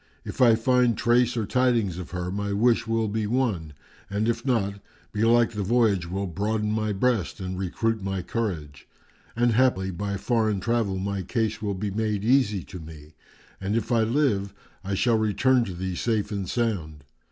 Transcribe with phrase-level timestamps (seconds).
[0.25, 3.73] If I find trace or tidings of her, my wish will be won,
[4.09, 4.79] and if not,
[5.11, 8.87] belike the voyage will broaden my breast and recruit my courage;
[9.35, 13.13] and haply by foreign travel my case will be made easy to me,
[13.61, 17.03] and if I live, I shall return to thee safe and sound."